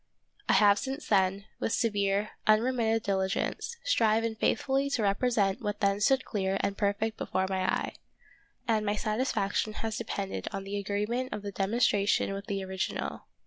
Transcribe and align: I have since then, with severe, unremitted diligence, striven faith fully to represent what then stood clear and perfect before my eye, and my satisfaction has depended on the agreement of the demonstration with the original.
I 0.49 0.53
have 0.53 0.79
since 0.79 1.05
then, 1.05 1.45
with 1.59 1.73
severe, 1.73 2.31
unremitted 2.47 3.03
diligence, 3.03 3.77
striven 3.83 4.33
faith 4.33 4.61
fully 4.61 4.89
to 4.89 5.03
represent 5.03 5.61
what 5.61 5.79
then 5.79 6.01
stood 6.01 6.25
clear 6.25 6.57
and 6.61 6.75
perfect 6.75 7.17
before 7.19 7.45
my 7.47 7.71
eye, 7.71 7.93
and 8.67 8.83
my 8.83 8.95
satisfaction 8.95 9.73
has 9.73 9.99
depended 9.99 10.47
on 10.51 10.63
the 10.63 10.79
agreement 10.79 11.31
of 11.33 11.43
the 11.43 11.51
demonstration 11.51 12.33
with 12.33 12.47
the 12.47 12.63
original. 12.63 13.27